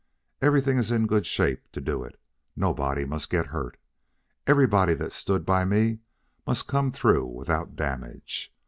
Everything 0.41 0.79
is 0.79 0.89
in 0.89 1.05
good 1.05 1.27
shape 1.27 1.71
to 1.73 1.79
do 1.79 2.01
it. 2.03 2.19
Nobody 2.55 3.05
must 3.05 3.29
get 3.29 3.45
hurt. 3.53 3.77
Everybody 4.47 4.95
that 4.95 5.13
stood 5.13 5.45
by 5.45 5.63
me 5.63 5.99
must 6.47 6.65
come 6.67 6.91
through 6.91 7.27
without 7.27 7.75
damage. 7.75 8.51